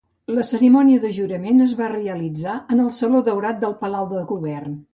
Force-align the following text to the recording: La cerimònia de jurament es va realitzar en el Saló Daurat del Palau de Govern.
La 0.35 0.43
cerimònia 0.47 1.01
de 1.03 1.11
jurament 1.17 1.59
es 1.67 1.75
va 1.81 1.91
realitzar 1.93 2.55
en 2.77 2.81
el 2.85 2.89
Saló 3.01 3.21
Daurat 3.31 3.63
del 3.67 3.77
Palau 3.85 4.09
de 4.17 4.27
Govern. 4.35 4.79